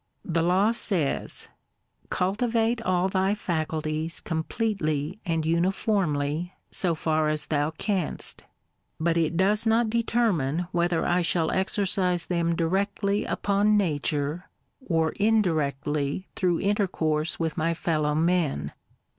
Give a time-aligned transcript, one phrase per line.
[0.25, 1.47] The law says,
[2.23, 8.43] —"Cultivate all thy faculties completely and uniformly, so far as thou canst;"—
[8.99, 14.49] but it does not determine whether I shall exercise them directly upon Nature,
[14.83, 18.71] or indirectly through intercourse with my fellow men.